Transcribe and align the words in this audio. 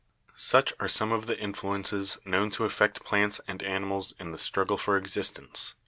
Such 0.35 0.73
are 0.79 0.87
some 0.87 1.11
of 1.11 1.27
the 1.27 1.37
influences 1.37 2.17
known 2.25 2.49
to 2.57 2.65
affect 2.65 3.03
plants 3.03 3.39
and 3.47 3.61
animals 3.61 4.15
in 4.19 4.31
the 4.31 4.39
struggle 4.39 4.79
for 4.79 4.97
existence. 4.97 5.75